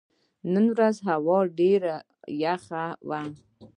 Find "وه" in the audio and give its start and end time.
3.07-3.21